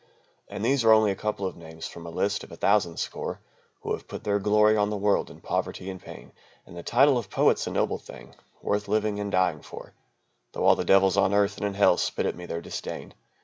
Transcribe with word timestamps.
"And 0.47 0.65
these 0.65 0.83
are 0.83 0.91
only 0.91 1.11
a 1.11 1.15
couple 1.15 1.45
of 1.45 1.55
names 1.55 1.85
from 1.87 2.07
a 2.07 2.09
list 2.09 2.43
of 2.43 2.51
a 2.51 2.55
thousand 2.55 2.97
score 2.97 3.39
Who 3.81 3.91
have 3.91 4.07
put 4.07 4.23
their 4.23 4.39
glory 4.39 4.75
on 4.75 4.89
the 4.89 4.97
world 4.97 5.29
in 5.29 5.41
poverty 5.41 5.91
and 5.91 6.01
pain. 6.01 6.31
And 6.65 6.75
the 6.75 6.81
title 6.81 7.19
of 7.19 7.29
poet's 7.29 7.67
a 7.67 7.69
noble 7.69 7.99
thing, 7.99 8.33
worth 8.63 8.87
living 8.87 9.19
and 9.19 9.31
dying 9.31 9.61
for, 9.61 9.93
Though 10.53 10.63
all 10.65 10.75
the 10.75 10.85
devils 10.85 11.17
on 11.17 11.35
earth 11.35 11.57
and 11.57 11.67
in 11.67 11.75
Hell 11.75 11.97
spit 11.97 12.25
at 12.25 12.35
me 12.35 12.47
their 12.47 12.61
disdain. 12.61 13.13